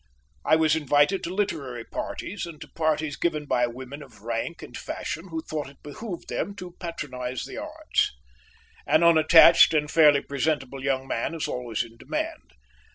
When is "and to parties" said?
2.47-3.15